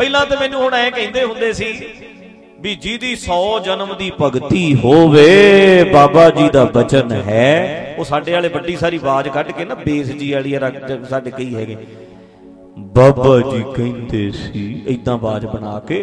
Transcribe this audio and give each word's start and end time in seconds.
ਪਹਿਲਾਂ 0.00 0.24
ਤੇ 0.26 0.36
ਮੈਨੂੰ 0.40 0.60
ਹੁਣ 0.60 0.74
ਐ 0.74 0.88
ਕਹਿੰਦੇ 0.90 1.22
ਹੁੰਦੇ 1.22 1.52
ਸੀ 1.52 1.66
ਵੀ 2.62 2.74
ਜਿਹਦੀ 2.74 3.10
100 3.16 3.58
ਜਨਮ 3.64 3.92
ਦੀ 3.98 4.10
ਭਗਤੀ 4.20 4.62
ਹੋਵੇ, 4.74 5.24
ਬਾਬਾ 5.92 6.28
ਜੀ 6.30 6.48
ਦਾ 6.48 6.64
ਬਚਨ 6.74 7.12
ਹੈ। 7.26 7.96
ਉਹ 7.98 8.04
ਸਾਡੇ 8.04 8.32
ਵਾਲੇ 8.32 8.48
ਵੱਡੀ 8.48 8.76
ਸਾਰੀ 8.76 8.98
ਆਵਾਜ਼ 9.02 9.28
ਕੱਢ 9.28 9.50
ਕੇ 9.50 9.64
ਨਾ 9.64 9.74
ਬੇਸ 9.74 10.10
ਜੀ 10.12 10.32
ਵਾਲੀ 10.32 10.54
ਸਾਡੇ 11.10 11.30
ਕਈ 11.30 11.54
ਹੈਗੇ। 11.54 11.76
ਬਾਬਾ 12.96 13.38
ਜੀ 13.50 13.62
ਕਹਿੰਦੇ 13.76 14.30
ਸੀ 14.32 14.64
ਇਦਾਂ 14.88 15.14
ਆਵਾਜ਼ 15.14 15.46
ਬਣਾ 15.46 15.78
ਕੇ, 15.88 16.00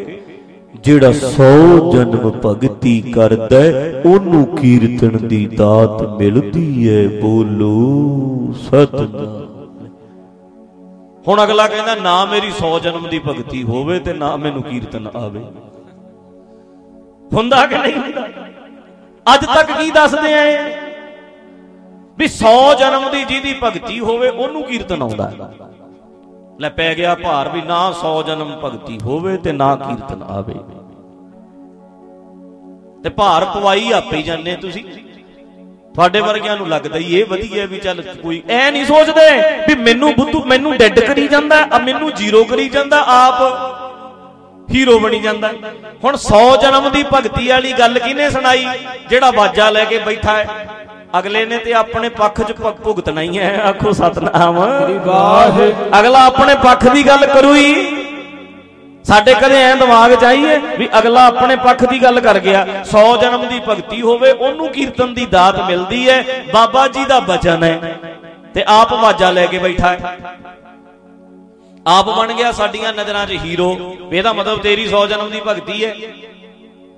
ਜਿਹੜਾ 0.84 1.11
100 1.14 1.91
ਜਨਮ 1.91 2.32
ਭਗਤੀ 2.45 3.00
ਕਰਦਾ 3.16 3.61
ਉਹਨੂੰ 4.05 4.45
ਕੀਰਤਨ 4.55 5.27
ਦੀ 5.27 5.45
ਦਾਤ 5.57 6.02
ਮਿਲਦੀ 6.20 6.89
ਹੈ, 6.89 7.07
ਬੋਲੋ 7.21 8.54
ਸਤਨਾਮ। 8.64 9.57
ਹੁਣ 11.28 11.44
ਅਗਲਾ 11.44 11.68
ਕਹਿੰਦਾ, 11.68 11.96
ਨਾ 11.96 12.25
ਮੇਰੀ 12.25 12.52
100 12.52 12.78
ਜਨਮ 12.80 13.07
ਦੀ 13.09 13.20
ਭਗਤੀ 13.20 13.64
ਹੋਵੇ 13.64 14.00
ਤੇ 14.00 14.14
ਨਾ 14.14 14.36
ਮੈਨੂੰ 14.36 14.64
ਕੀਰਤਨ 14.64 15.07
ਆਵੇ। 15.16 15.44
ਹੁੰਦਾ 17.31 17.66
ਕਿ 17.67 17.77
ਨਹੀਂ 17.77 17.95
ਹੁੰਦਾ? 17.95 18.27
ਅੱਜ 19.26 19.45
ਤੱਕ 19.45 19.72
ਕੀ 19.72 19.91
ਦੱਸਦੇ 19.91 20.34
ਆਏ 20.34 20.58
ਵੀ 22.17 22.27
100 22.27 22.73
ਜਨਮ 22.80 23.09
ਦੀ 23.12 23.23
ਜਿਹਦੀ 23.23 23.53
ਭਗਤੀ 23.63 24.00
ਹੋਵੇ, 24.00 24.30
ਉਹਨੂੰ 24.30 24.63
ਕੀਰਤਨ 24.63 25.02
ਆਉਂਦਾ 25.02 25.31
ਲੈ, 26.62 26.70
ਪੈ 26.70 26.94
ਗਿਆ 26.95 27.16
ਭਾਰ 27.16 27.50
ਵੀ 27.50 27.62
ਨਾ 27.62 27.80
100 27.94 28.22
ਜਨਮ 28.23 28.52
ਭਗਤੀ 28.64 28.98
ਹੋਵੇ 29.03 29.38
ਤੇ 29.38 29.52
ਨਾ 29.52 29.75
ਕੀਰਤਨ 29.75 30.23
ਆਵੇ। 30.23 30.53
ਤੇ 33.03 33.09
ਭਾਰ 33.09 33.45
ਪਵਾਈ 33.45 33.91
ਆਪੇ 33.91 34.22
ਜਾਂਦੇ 34.22 34.55
ਤੁਸੀਂ। 34.55 34.84
ਤੁਹਾਡੇ 35.98 36.20
ਵਰਗਿਆਂ 36.22 36.56
ਨੂੰ 36.58 36.68
ਲੱਗਦਾ 36.70 37.00
ਹੀ 37.00 37.20
ਇਹ 37.20 37.26
ਵਧੀਆ 37.26 37.66
ਵੀ 37.66 37.78
ਚੱਲ 37.78 38.02
ਕੋਈ 38.22 38.42
ਐ 38.50 38.70
ਨਹੀਂ 38.72 38.86
ਸੋਚਦੇ 38.86 39.30
ਵੀ 39.68 39.76
ਮੈਨੂੰ 39.76 40.14
ਬੁੱਧੂ 40.16 40.44
ਮੈਨੂੰ 40.44 40.76
ਡੈਡ 40.78 41.00
ਕਰੀ 41.00 41.28
ਜਾਂਦਾ 41.28 41.62
ਆ 41.73 41.78
ਮੈਨੂੰ 41.78 42.14
ਜ਼ੀਰੋ 42.14 42.44
ਕਰੀ 42.44 42.68
ਜਾਂਦਾ 42.70 43.04
ਆਪ 43.08 43.42
ਹੀਰੋ 44.72 44.98
ਬਣੀ 45.00 45.20
ਜਾਂਦਾ। 45.20 45.50
ਹੁਣ 46.04 46.18
100 46.18 46.40
ਜਨਮ 46.62 46.90
ਦੀ 46.92 47.04
ਭਗਤੀ 47.14 47.48
ਵਾਲੀ 47.48 47.72
ਗੱਲ 47.73 48.00
ਕਿਹਨੇ 48.00 48.30
ਸੁਣਾਈ? 48.30 48.66
ਜਿਹੜਾ 49.09 49.31
ਬਾਜਾ 49.31 49.70
ਲੈ 49.70 49.86
ਕੇ 49.86 49.98
ਬੈਠਾ 49.98 50.36
ਹੈ। 50.38 50.67
ਅਗਲੇ 51.20 51.45
ਨੇ 51.45 51.58
ਤੇ 51.58 51.73
ਆਪਣੇ 51.73 52.09
ਪੱਖ 52.09 52.42
'ਚ 52.42 52.52
ਭੁਗਤਣਾ 52.84 53.22
ਹੀ 53.22 53.38
ਹੈ। 53.39 53.61
ਆਖੋ 53.66 53.92
ਸਤਨਾਮ। 53.94 54.64
ਅਗਲਾ 56.00 56.26
ਆਪਣੇ 56.26 56.56
ਪੱਖ 56.56 56.88
ਦੀ 56.88 57.08
ਗੱਲ 57.08 57.26
ਕਰੂ 57.26 57.56
ਹੀ 57.56 57.97
ਸਾਡੇ 59.08 59.33
ਕਦੇ 59.33 59.61
ਐ 59.63 59.73
ਦਿਮਾਗ 59.75 60.13
ਚ 60.13 60.23
ਆਈਏ 60.23 60.58
ਵੀ 60.77 60.88
ਅਗਲਾ 61.00 61.25
ਆਪਣੇ 61.27 61.55
ਪੱਖ 61.55 61.83
ਦੀ 61.86 62.02
ਗੱਲ 62.03 62.19
ਕਰ 62.19 62.39
ਗਿਆ 62.39 62.66
100 62.83 63.03
ਜਨਮ 63.22 63.47
ਦੀ 63.47 63.59
ਭਗਤੀ 63.67 64.02
ਹੋਵੇ, 64.02 64.31
ਉਹਨੂੰ 64.31 64.67
ਕੀਰਤਨ 64.69 65.14
ਦੀ 65.14 65.25
ਦਾਤ 65.25 65.59
ਮਿਲਦੀ 65.61 66.09
ਹੈ 66.09 66.23
ਬਾਬਾ 66.53 66.88
ਜੀ 66.88 67.05
ਦਾ 67.05 67.19
ਬਚਨ 67.19 67.64
ਹੈ 67.64 67.97
ਤੇ 68.53 68.64
ਆਪ 68.67 68.94
ਵਾਜਾ 68.94 69.31
ਲੈ 69.31 69.45
ਕੇ 69.45 69.59
ਬੈਠਾ 69.59 69.91
ਹੈ 69.91 70.17
ਆਪ 71.86 72.09
ਬਣ 72.09 72.33
ਗਿਆ 72.33 72.52
ਸਾਡੀਆਂ 72.52 72.94
ਨਜ਼ਰਾਂ 72.94 73.25
'ਚ 73.25 73.38
ਹੀਰੋ 73.44 73.69
ਇਹਦਾ 74.11 74.33
ਮਤਲਬ 74.33 74.61
ਤੇਰੀ 74.61 74.88
100 74.88 75.05
ਜਨਮ 75.08 75.30
ਦੀ 75.30 75.42
ਭਗਤੀ 75.47 75.86
ਹੈ 75.86 75.94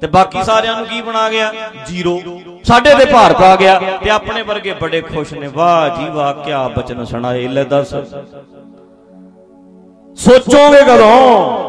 ਤੇ 0.01 0.07
ਬਾਕੀ 0.07 0.44
ਸਾਰਿਆਂ 0.44 0.75
ਨੂੰ 0.75 0.85
ਕੀ 0.85 1.01
ਬਣਾ 1.01 1.29
ਗਿਆ? 1.29 1.51
ਜ਼ੀਰੋ। 1.88 2.19
ਸਾਡੇ 2.66 2.94
ਤੇ 2.95 3.05
ਭਾਰ 3.05 3.33
ਪਾ 3.33 3.55
ਗਿਆ, 3.55 3.79
ਤੇ 4.03 4.09
ਆਪਣੇ 4.09 4.41
ਵਰਗੇ 4.41 4.73
ਬੜੇ 4.73 5.01
ਖੁਸ਼ 5.01 5.33
ਨੇ, 5.33 5.47
ਵਾਹ 5.47 5.89
ਜੀ 5.97 6.09
ਵਾਹ 6.09 6.33
ਕੀ 6.35 6.51
ਬਚਨ 6.75 7.05
ਸੁਣਾਏ, 7.05 7.47
ਲੈ 7.47 7.63
ਦੱਸ। 7.63 7.94
ਸੋਚੋਗੇ 10.17 10.81
ਕਦੋਂ? 10.83 11.69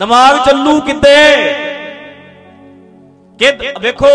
ਦਿਮਾਗ 0.00 0.36
ਚੱਲੂ 0.44 0.80
ਕਿੱਤੇ 0.80 1.14
ਕਿ 3.40 3.50
ਵੇਖੋ, 3.80 4.08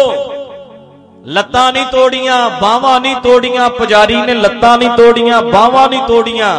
ਲੱਤਾਂ 1.25 1.71
ਨਹੀਂ 1.73 1.85
ਤੋੜੀਆਂ, 1.85 2.37
ਬਾਹਾਂ 2.61 2.99
ਨਹੀਂ 3.01 3.15
ਤੋੜੀਆਂ, 3.15 3.69
ਪੁਜਾਰੀ 3.69 4.21
ਨੇ 4.21 4.33
ਲੱਤਾਂ 4.33 4.77
ਨਹੀਂ 4.77 4.89
ਤੋੜੀਆਂ, 4.89 5.41
ਬਾਹਾਂ 5.41 5.87
ਨਹੀਂ 5.89 6.01
ਤੋੜੀਆਂ। 6.07 6.49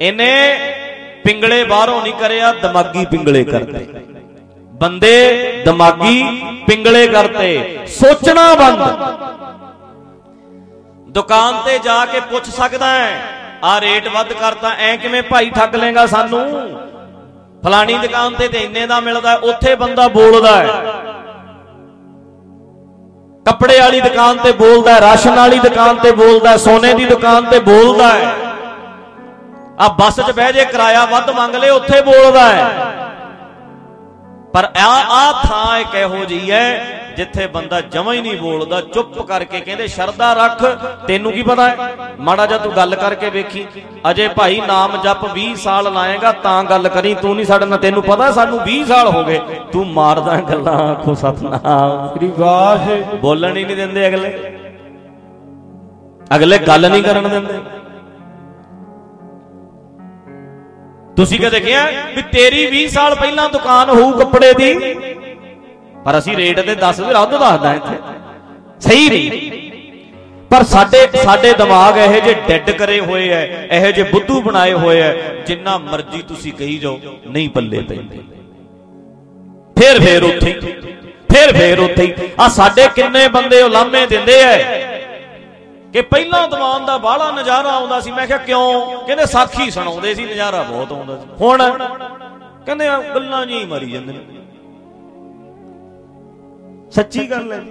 ਇਹਨੇ 0.00 0.30
ਪਿੰਗਲੇ 1.24 1.62
ਬਾਹਰੋਂ 1.64 2.00
ਨਹੀਂ 2.02 2.12
ਕਰਿਆ, 2.12 2.52
ਦਿਮਾਗੀ 2.52 3.04
ਪਿੰਗਲੇ 3.06 3.44
ਕਰਤੇ। 3.44 3.86
ਬੰਦੇ 4.74 5.12
ਦਿਮਾਗੀ 5.64 6.22
ਪਿੰਗਲੇ 6.66 7.06
ਕਰਤੇ, 7.08 7.78
ਸੋਚਣਾ 7.88 8.54
ਬੰਦ। 8.54 8.82
ਦੁਕਾਨ 11.10 11.62
ਤੇ 11.66 11.78
ਜਾ 11.78 12.04
ਕੇ 12.06 12.20
ਪੁੱਛ 12.30 12.46
ਸਕਦਾ 12.50 12.90
ਹੈ 12.90 13.10
ਆ 13.64 13.80
ਰੇਟ 13.80 14.08
ਵੱਧ 14.08 14.32
ਕਰਤਾ, 14.32 14.70
ਐ 14.70 14.96
ਕਿਵੇਂ 14.96 15.22
ਭਾਈ 15.22 15.50
ਠੱਗ 15.50 15.74
ਲੇਗਾ 15.76 16.06
ਸਾਨੂੰ? 16.06 16.46
ਫਲਾਣੀ 17.64 17.98
ਦੁਕਾਨ 17.98 18.34
ਤੇ 18.34 18.48
ਤੇ 18.48 18.58
ਇੰਨੇ 18.58 18.86
ਦਾ 18.86 19.00
ਮਿਲਦਾ 19.00 19.34
ਉੱਥੇ 19.34 19.74
ਬੰਦਾ 19.74 20.08
ਬੋਲਦਾ 20.08 20.56
ਹੈ। 20.56 20.66
ਕੱਪੜੇ 23.46 23.80
ਵਾਲੀ 23.80 24.00
ਦੁਕਾਨ 24.00 24.38
ਤੇ 24.38 24.52
ਬੋਲਦਾ 24.52 24.94
ਹੈ, 24.94 25.00
ਰਾਸ਼ਨ 25.00 25.34
ਵਾਲੀ 25.36 25.58
ਦੁਕਾਨ 25.58 25.96
ਤੇ 25.96 26.10
ਬੋਲਦਾ 26.12 26.50
ਹੈ, 26.50 26.56
ਸੋਨੇ 26.56 26.92
ਦੀ 26.94 27.04
ਦੁਕਾਨ 27.04 27.44
ਤੇ 27.44 27.58
ਬੋਲਦਾ 27.58 28.08
ਹੈ। 28.08 28.34
ਆ 29.80 29.88
ਬੱਸ 29.88 30.20
'ਚ 30.20 30.30
ਬਹਿ 30.30 30.52
ਜੇ 30.52 30.64
ਕਿਰਾਇਆ 30.64 31.04
ਵੱਧ 31.04 31.30
ਮੰਗ 31.30 31.54
ਲੇ 31.54 31.70
ਉੱਥੇ 31.70 32.00
ਬੋਲਦਾ 32.00 32.48
ਹੈ। 32.48 32.87
ਪਰ 34.58 34.64
ਆ 34.78 34.86
ਆ 35.10 35.32
ਥਾਂ 35.42 35.78
ਇੱਕ 35.78 35.94
ਇਹੋ 35.94 36.24
ਜੀ 36.24 36.50
ਹੈ 36.50 36.62
ਜਿੱਥੇ 37.16 37.46
ਬੰਦਾ 37.46 37.80
ਜਮਾ 37.80 38.12
ਹੀ 38.12 38.20
ਨਹੀਂ 38.20 38.36
ਬੋਲਦਾ 38.40 38.80
ਚੁੱਪ 38.80 39.20
ਕਰਕੇ 39.22 39.60
ਕਹਿੰਦੇ 39.60 39.86
ਸ਼ਰਦਾ 39.86 40.32
ਰੱਖ 40.32 40.64
ਤੈਨੂੰ 41.06 41.32
ਕੀ 41.32 41.42
ਪਤਾ 41.42 41.68
ਹੈ? 41.68 41.88
ਮਾੜਾ 42.18 42.46
ਜਿਹਾ 42.46 42.58
ਤੂੰ 42.58 42.72
ਗੱਲ 42.76 42.94
ਕਰਕੇ 42.94 43.30
ਵੇਖੀ 43.30 43.66
ਅਜੇ 44.10 44.28
ਭਾਈ 44.28 44.60
ਨਾਮ 44.60 44.96
ਜਪ 45.02 45.24
20 45.36 45.54
ਸਾਲ 45.54 45.92
ਲਾਏਗਾ 45.92 46.32
ਤਾਂ 46.32 46.64
ਗੱਲ 46.64 46.88
ਕਰੀ 46.88 47.14
ਤੂੰ 47.14 47.34
ਨਹੀਂ 47.36 47.46
ਸਾਡੇ 47.46 47.66
ਨਾਲ 47.66 47.78
ਤੈਨੂੰ 47.78 48.02
ਪਤਾ 48.02 48.30
ਸਾਨੂੰ 48.32 48.60
20 48.68 48.84
ਸਾਲ 48.84 49.08
ਹੋ 49.08 49.24
ਗਏ 49.24 49.40
ਤੂੰ 49.72 49.86
ਮਾਰਦਾ 49.86 50.36
ਗੱਲਾਂ 50.40 50.74
ਆਖੋ 50.90 51.14
ਸਤਨਾਮ। 51.14 52.08
ਸ੍ਰੀ 52.16 52.32
ਵਾਹਿ 52.38 53.02
ਬੋਲਣ 53.16 53.56
ਹੀ 53.56 53.64
ਨਹੀਂ 53.64 53.76
ਦਿੰਦੇ 53.76 54.08
ਅਗਲੇ। 54.08 54.32
ਅਗਲੇ 56.36 56.58
ਗੱਲ 56.58 56.90
ਨਹੀਂ 56.90 57.02
ਕਰਨ 57.02 57.28
ਦਿੰਦੇ। 57.28 57.58
ਤੁਸੀਂ 61.18 61.38
ਕਦੇ 61.40 61.60
ਕਿਹਾ 61.60 61.84
ਵੀ 62.16 62.22
ਤੇਰੀ 62.32 62.66
20 62.72 62.86
ਸਾਲ 62.88 63.14
ਪਹਿਲਾਂ 63.14 63.48
ਦੁਕਾਨ 63.48 63.88
ਹੋਊ 63.90 64.10
ਕੱਪੜੇ 64.18 64.52
ਦੀ? 64.54 64.72
ਪਰ 66.04 66.18
ਅਸੀਂ 66.18 66.36
ਰੇਟ 66.36 66.60
ਤੇ 66.60 66.74
10 66.82 67.00
ਵੀ 67.00 67.12
ਰੱਦ 67.14 67.30
ਦੱਸਦਾ 67.30 67.72
ਇੱਥੇ। 67.74 67.96
ਸਹੀ 68.80 69.08
ਨਹੀਂ। 69.08 69.50
ਪਰ 70.50 70.64
ਸਾਡੇ 70.64 70.98
ਸਾਡੇ 71.14 71.52
ਦਿਮਾਗ 71.52 71.96
ਇਹੋ 71.98 72.12
ਜਿਹੇ 72.14 72.34
ਡੈੱਡ 72.48 72.70
ਕਰੇ 72.70 72.98
ਹੋਏ 73.00 73.28
ਐ, 73.30 73.42
ਇਹੋ 73.76 73.90
ਜਿਹੇ 73.90 74.10
ਬੁੱਧੂ 74.10 74.40
ਬਣਾਏ 74.42 74.72
ਹੋਏ 74.74 75.00
ਐ, 75.00 75.12
ਜਿੰਨਾ 75.46 75.76
ਮਰਜ਼ੀ 75.80 76.22
ਤੁਸੀਂ 76.28 76.52
ਕਹੀ 76.52 76.78
ਜਾਓ, 76.78 76.98
ਨਹੀਂ 77.26 77.48
ਪੱਲੇ 77.48 77.80
ਪੈਂਦੇ 77.80 78.20
ਫੇਰ 79.76 80.00
ਫੇਰ 80.00 80.22
ਉੱਥੇ 80.24 80.52
ਫੇਰ 81.32 81.52
ਫੇਰ 81.52 81.78
ਉੱਥੇ 81.78 82.14
ਆ 82.40 82.48
ਸਾਡੇ 82.48 82.88
ਕਿੰਨੇ 82.94 83.26
ਬੰਦੇ 83.28 83.62
ਉਲਾਮੇ 83.62 84.06
ਦਿੰਦੇ 84.06 84.38
ਐ। 84.42 84.56
ਕਿ 85.92 86.00
ਪਹਿਲਾਂ 86.00 86.48
ਦੀਵਾਨ 86.48 86.86
ਦਾ 86.86 86.98
ਬਾਹਲਾ 86.98 87.30
ਨਜ਼ਾਰਾ 87.30 87.68
ਆਉਂਦਾ 87.68 88.00
ਸੀ। 88.00 88.10
ਮੈਂ 88.10 88.26
ਕਿਹਾ, 88.26 88.38
ਕਿਉਂ? 88.38 88.98
ਕਹਿੰਦੇ, 89.06 89.26
ਸਾਖੀ 89.26 89.70
ਸੁਣਾਉਂਦੇ 89.70 90.14
ਸੀ, 90.14 90.24
ਨਜ਼ਾਰਾ 90.24 90.62
ਬਹੁਤ 90.62 90.92
ਆਉਂਦਾ 90.92 91.16
ਸੀ। 91.16 91.26
ਹੁਣ 91.40 91.78
ਕਹਿੰਦੇ 92.66 92.88
ਆ 92.88 93.00
ਗੱਲਾਂ 93.00 93.46
ਜੀ 93.46 93.64
ਮਾਰੀ 93.64 93.90
ਜਾਂਦੇ 93.90 94.12
ਨੇ। 94.12 94.24
ਸੱਚੀ 96.90 97.30
ਗੱਲ 97.30 97.52
ਹੈ। 97.52 97.62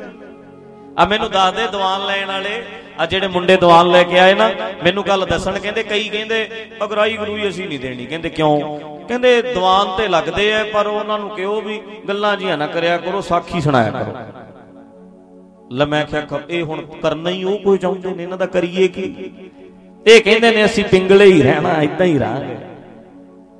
ਆ 0.99 1.05
ਮੈਨੂੰ 1.05 1.31
ਦੱਸ 1.31 1.53
ਦੇ, 1.53 1.67
ਦੀਵਾਨ 1.67 2.05
ਲੈਣ 2.05 2.27
ਵਾਲੇ, 2.27 2.65
ਆ 2.99 3.05
ਜਿਹੜੇ 3.05 3.27
ਮੁੰਡੇ 3.27 3.57
ਦੀਵਾਨ 3.57 3.87
ਲੈ 3.87 4.03
ਕੇ 4.03 4.19
ਆਏ 4.19 4.33
ਨਾ, 4.33 4.49
ਮੈਨੂੰ 4.83 5.03
ਗੱਲ 5.07 5.25
ਦੱਸਣ 5.29 5.59
ਕਹਿੰਦੇ, 5.59 5.83
ਕਈ 5.83 6.09
ਕਹਿੰਦੇ, 6.09 6.69
ਅਗਰਾਈ 6.83 7.17
ਗਰੂਈ 7.17 7.49
ਅਸੀਂ 7.49 7.67
ਨਹੀਂ 7.67 7.79
ਦੇਣੀ। 7.79 8.05
ਕਹਿੰਦੇ, 8.05 8.29
ਕਿਉਂ? 8.29 8.79
ਕਹਿੰਦੇ, 9.07 9.41
ਦੀਵਾਨ 9.41 9.97
ਤੇ 9.97 10.07
ਲੱਗਦੇ 10.07 10.53
ਆ, 10.53 10.65
ਪਰ 10.73 10.87
ਉਹਨਾਂ 10.87 11.19
ਨੂੰ 11.19 11.29
ਕਿਹੋ 11.29 11.61
ਵੀ 11.61 11.81
ਗੱਲਾਂ 12.07 12.37
ਜੀਆਂ 12.37 12.57
ਨਾ 12.57 12.67
ਕਰਿਆ 12.67 12.97
ਕਰੋ, 12.97 13.21
ਸਾਖੀ 13.21 13.61
ਸੁਣਾਇਆ 13.61 13.91
ਕਰੋ। 13.91 14.15
ਲੈ 15.71 15.85
ਮੈਂ 15.85 16.05
ਕਿਹਾ 16.05 16.39
ਇਹ 16.49 16.63
ਹੁਣ 16.63 16.81
ਕਰਨਾ 17.01 17.29
ਹੀ 17.29 17.43
ਉਹ 17.43 17.57
ਕੋਈ 17.59 17.77
ਚਾਹੁੰਦੇ 17.77 18.09
ਨੇ, 18.09 18.23
ਇਹਨਾਂ 18.23 18.37
ਦਾ 18.37 18.45
ਕਰੀਏ 18.45 18.87
ਕੀ? 18.87 19.31
ਇਹ 20.07 20.21
ਕਹਿੰਦੇ 20.21 20.51
ਨੇ, 20.51 20.65
ਅਸੀਂ 20.65 20.83
ਪਿੰਗਲੇ 20.83 21.25
ਹੀ 21.25 21.41
ਰਹਿਣਾ 21.41 21.81
ਇਦਾਂ 21.81 22.05
ਹੀ 22.05 22.17
ਰਹਾਂਗੇ 22.19 22.55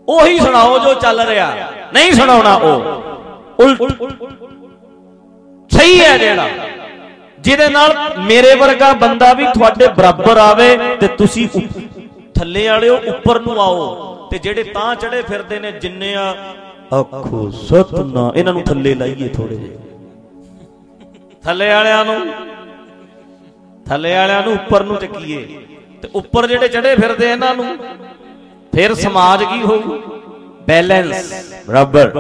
ਉਹੀ 0.08 0.40
ਸੁਣਾਓ 0.40 0.78
ਜੋ 0.80 0.94
ਚੱਲ 0.94 1.20
ਰਿਹਾ। 1.22 1.72
ਨਹੀਂ 1.94 2.12
ਸੁਣਾਉਣਾ 2.14 2.56
ਉਹ। 2.56 2.84
ਉਲਟ। 3.64 3.82
ਸਹੀ 5.72 6.00
ਹੈ 6.00 6.18
ਜਿਹੜਾ। 6.18 6.48
ਜਿਹਦੇ 7.40 7.70
ਨਾਲ 7.70 7.94
ਮੇਰੇ 8.20 8.56
ਵਰਗਾ 8.56 8.94
ਬੰਦਾ 8.94 9.34
ਵੀ 9.34 9.46
ਤੁਹਾਡੇ 9.46 9.88
ਬਰਾਬਰ 9.88 10.38
ਆਵੇ 10.38 10.78
ਤੇ 11.00 11.08
ਤੁਸੀਂ 11.08 11.48
ਥੱਲੇ 12.36 12.68
ਵਾਲਿਓ 12.68 12.98
ਉੱਪਰ 12.98 13.40
ਨੂੰ 13.40 13.62
ਆਓ 13.62 14.28
ਤੇ 14.32 14.38
ਜਿਹੜੇ 14.38 14.64
ਤਾਂ 14.64 14.96
ਚੜੇ 14.96 15.22
ਫਿਰਦੇ 15.22 15.60
ਨੇ 15.60 15.72
ਜਿੰਨੇ 15.72 16.16
ਆ 16.16 16.30
ਆਖੋ 16.94 17.50
ਸਤਨਾ 17.52 18.32
ਇਹਨਾਂ 18.36 18.54
ਨੂੰ 18.54 18.62
ਥੱਲੇ 18.64 18.96
ਲਾਈਏ 18.96 19.28
ਥੋੜੇ 19.28 19.56
ਜਿਹੇ। 19.56 19.78
ਥੱਲੇ 21.44 21.70
ਵਾਲਿਆਂ 21.70 22.04
ਨੂੰ, 22.06 22.20
ਥੱਲੇ 23.86 24.14
ਵਾਲਿਆਂ 24.16 24.42
ਨੂੰ 24.44 24.54
ਉੱਪਰ 24.54 24.84
ਨੂੰ 24.84 24.98
ਚੱਕੀਏ। 24.98 25.46
ਤੇ 26.02 26.10
ਉੱਪਰ 26.16 26.48
ਜਿਹੜੇ 26.48 26.68
ਚੜੇ 26.68 26.96
ਫਿਰਦੇ 26.96 27.32
ਇਹਨਾਂ 27.32 27.54
ਨੂੰ, 27.56 27.78
ਫਿਰ 28.74 28.94
ਸਮਾਜ 28.96 29.44
ਕੀ 29.44 29.62
ਹੋਊ? 29.62 30.00
ਬੈਲੈਂਸ 30.68 31.34
ਬਰਾਬਰ 31.68 32.12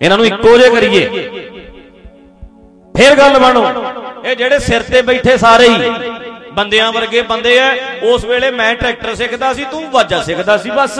ਇਹਨਾਂ 0.00 0.16
ਨੂੰ 0.18 0.26
ਇੱਕੋ 0.26 0.56
ਜਿਹਾ 0.58 0.70
ਕਰੀਏ। 0.70 1.08
ਫਿਰ 2.94 3.14
ਗੱਲ 3.18 3.38
ਬਣੋ, 3.38 3.64
ਇਹ 4.24 4.36
ਜਿਹੜੇ 4.36 4.58
ਸਿਰ 4.58 4.82
ਤੇ 4.82 5.02
ਬੈਠੇ 5.02 5.36
ਸਾਰੇ 5.36 5.68
ਹੀ, 5.68 5.90
ਬੰਦਿਆਂ 6.54 6.92
ਵਰਗੇ 6.92 7.22
ਬੰਦੇ 7.22 7.56
ਐ 7.58 7.70
ਉਸ 8.04 8.24
ਵੇਲੇ 8.24 8.50
ਮੈਂ 8.50 8.74
ਟਰੈਕਟਰ 8.74 9.14
ਸਿੱਖਦਾ 9.14 9.52
ਸੀ, 9.54 9.64
ਤੂੰ 9.64 9.90
ਵਾਜਾ 9.90 10.22
ਸਿੱਖਦਾ 10.22 10.56
ਸੀ, 10.56 10.70
ਬਸ। 10.70 10.98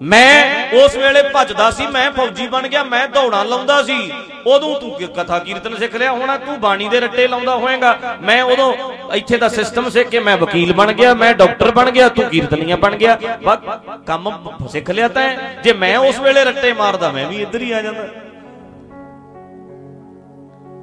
ਮੈਂ 0.00 0.68
ਉਸ 0.74 0.94
ਵੇਲੇ 0.96 1.22
ਭੱਜਦਾ 1.32 1.70
ਸੀ, 1.70 1.86
ਮੈਂ 1.86 2.10
ਫੌਜੀ 2.10 2.46
ਬਣ 2.48 2.66
ਗਿਆ, 2.68 2.82
ਮੈਂ 2.84 3.06
ਦੌੜਾਂ 3.08 3.44
ਲਾਉਂਦਾ 3.44 3.82
ਸੀ। 3.82 4.12
ਉਦੋਂ 4.46 4.78
ਤੂੰ 4.80 4.90
ਕੀ 4.98 5.06
ਕਥਾ 5.16 5.38
ਕੀਰਤਨ 5.38 5.74
ਸਿੱਖ 5.76 5.96
ਲਿਆ 5.96 6.12
ਹੋਣਾ, 6.12 6.36
ਤੂੰ 6.36 6.58
ਬਾਣੀ 6.60 6.88
ਦੇ 6.88 7.00
ਰੱਟੇ 7.00 7.26
ਲਾਉਂਦਾ 7.28 7.56
ਹੋਏਗਾ। 7.56 7.98
ਮੈਂ 8.22 8.42
ਉਦੋਂ 8.44 8.72
ਇੱਥੇ 9.14 9.36
ਦਾ 9.38 9.48
ਸਿਸਟਮ 9.48 9.88
ਸਿੱਖ 9.90 10.08
ਕੇ 10.08 10.20
ਮੈਂ 10.20 10.36
ਵਕੀਲ 10.36 10.72
ਬਣ 10.72 10.92
ਗਿਆ, 10.92 11.12
ਮੈਂ 11.14 11.34
ਡਾਕਟਰ 11.34 11.70
ਬਣ 11.70 11.90
ਗਿਆ, 11.90 12.08
ਤੂੰ 12.08 12.24
ਕੀਰਤਨੀਆ 12.24 12.76
ਬਣ 12.76 12.96
ਗਿਆ। 12.96 13.18
ਬਸ 13.44 13.58
ਕੰਮ 14.06 14.30
ਸਿੱਖ 14.72 14.90
ਲਿਆ 14.90 15.08
ਤੈਂ 15.08 15.30
ਜੇ 15.62 15.72
ਮੈਂ 15.74 15.96
ਉਸ 15.98 16.20
ਵੇਲੇ 16.20 16.44
ਰੱਟੇ 16.44 16.72
ਮਾਰਦਾ, 16.72 17.10
ਮੈਂ 17.12 17.26
ਵੀ 17.26 17.42
ਇੱਧਰ 17.42 17.60
ਹੀ 17.60 17.72
ਆ 17.72 17.82
ਜਾਂਦਾ। 17.82 18.06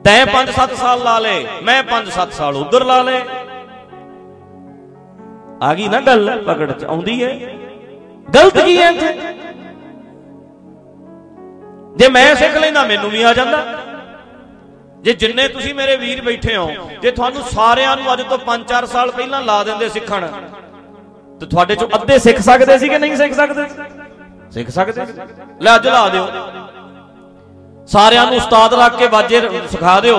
ਤੈਂ 0.05 0.25
5-7 0.27 0.73
ਸਾਲ 0.75 1.03
ਲਾ 1.03 1.19
ਲੇ 1.19 1.45
ਮੈਂ 1.63 1.83
5-7 1.85 2.33
ਸਾਲ 2.33 2.55
ਉਧਰ 2.55 2.83
ਲਾ 2.85 3.01
ਲੇ 3.03 3.21
ਆ 5.63 5.73
ਗਈ 5.73 5.87
ਨਾ 5.87 5.99
ਗੱਲ 6.01 6.29
ਪਕੜ 6.47 6.71
ਚ, 6.71 6.83
ਆਉਂਦੀ 6.85 7.23
ਹੈ। 7.23 7.57
ਗਲਤ 8.35 8.57
ਕੀ 8.57 8.77
ਹੈ 8.77 8.89
ਇੱਥੇ? 8.89 9.13
ਜੇ 11.97 12.07
ਮੈਂ 12.09 12.33
ਸਿੱਖ 12.35 12.57
ਲੈਂਦਾ, 12.57 12.83
ਮੈਨੂੰ 12.87 13.09
ਵੀ 13.11 13.21
ਆ 13.23 13.33
ਜਾਂਦਾ। 13.33 13.63
ਜੇ 15.01 15.13
ਜਿੰਨੇ 15.13 15.47
ਤੁਸੀਂ 15.47 15.73
ਮੇਰੇ 15.75 15.95
ਵੀਰ 15.97 16.21
ਬੈਠੇ 16.21 16.55
ਹੋ, 16.55 16.89
ਜੇ 17.01 17.11
ਤੁਹਾਨੂੰ 17.11 17.41
ਸਾਰਿਆਂ 17.51 17.95
ਨੂੰ 17.97 18.11
ਅੱਜ 18.13 18.21
ਤੋਂ 18.21 18.37
5-4 18.47 18.85
ਸਾਲ 18.85 19.11
ਪਹਿਲਾਂ 19.11 19.41
ਲਾ 19.43 19.63
ਦਿੰਦੇ 19.63 19.89
ਸਿੱਖਣ, 19.89 20.27
ਤੇ 21.39 21.45
ਤੁਹਾਡੇ 21.45 21.75
ਚੋਂ 21.75 21.87
ਅੱਧੇ 21.95 22.17
ਸਿੱਖ 22.19 22.39
ਸਕਦੇ 22.41 22.77
ਸੀ 22.79 22.89
ਕਿ 22.89 22.97
ਨਹੀਂ 22.99 23.15
ਸਿੱਖ 23.17 23.33
ਸਕਦੇ? 23.33 23.67
ਸਿੱਖ 24.53 24.69
ਸਕਦੇ 24.69 25.05
ਸੀ। 25.05 25.13
ਲੈ 25.61 25.75
ਅੱਜ 25.75 25.87
ਲਾ 25.87 26.07
ਦਿਓ। 26.09 26.27
ਸਾਰਿਆਂ 27.89 28.25
ਨੂੰ 28.25 28.35
ਉਸਤਾਦ 28.35 28.73
ਰੱਖ 28.73 28.97
ਕੇ 28.99 29.07
ਬਾਜੇ 29.07 29.41
ਸਿਖਾ 29.71 29.99
ਦਿਓ। 29.99 30.17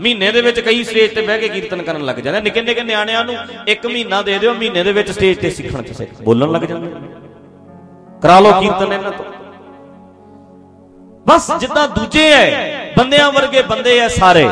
ਮਹੀਨੇ 0.00 0.30
ਦੇ 0.32 0.40
ਵਿੱਚ 0.42 0.60
ਕਈ 0.60 0.84
ਸਟੇਜ 0.84 1.14
ਤੇ 1.14 1.22
ਬਹਿ 1.22 1.38
ਕੇ 1.38 1.48
ਕੀਰਤਨ 1.48 1.82
ਕਰਨ 1.82 2.04
ਲੱਗ 2.04 2.16
ਜਾਂਦੇ। 2.16 2.40
ਨਿੱਕੇ 2.40 2.62
ਨਿੱਕੇ 2.62 2.82
ਨਿਆਣਿਆਂ 2.82 3.24
ਨੂੰ 3.24 3.34
ਇੱਕ 3.68 3.86
ਮਹੀਨਾ 3.86 4.22
ਦੇ 4.22 4.38
ਦਿਓ, 4.38 4.54
ਮਹੀਨੇ 4.54 4.82
ਦੇ 4.84 4.92
ਵਿੱਚ 4.92 5.10
ਸਟੇਜ 5.10 5.38
ਤੇ 5.38 5.50
ਸਿੱਖਣ 5.50 5.82
ਚ 5.82 5.96
ਸਿੱਖ 5.96 6.22
ਬੋਲਣ 6.22 6.52
ਲੱਗ 6.52 6.62
ਜਾਂਦੇ। 6.62 6.92
ਕਰਾ 8.24 8.38
ਲਓ 8.40 8.52
ਕੀਰਤਨ 8.60 8.92
ਇਹਨਾਂ 8.92 9.10
ਤੋਂ। 9.12 9.24
ਬਸ 11.26 11.50
ਜਿੱਦਾਂ 11.58 11.88
ਦੂਜੇ 11.88 12.30
ਐ, 12.30 12.46
ਬੰਦਿਆਂ 12.98 13.30
ਵਰਗੇ 13.32 13.62
ਬੰਦੇ 13.62 13.98
ਐ 13.98 14.08
ਸਾਰੇ। 14.08 14.44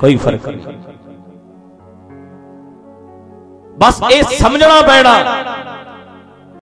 ਕੋਈ 0.00 0.16
ਫ਼ਰਕ 0.16 0.48
ਨਹੀਂ। 0.48 0.74
ਬਸ 3.78 4.00
ਇਹ 4.12 4.22
ਸਮਝਣਾ 4.22 4.80
ਪੈਣਾ। 4.82 5.14